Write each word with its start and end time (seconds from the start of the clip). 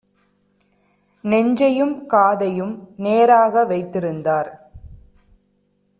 நெஞ்சையும் 1.23 2.05
காதையும் 2.05 2.73
நேராக 2.97 3.65
வைத்திருந்தார்: 3.65 4.51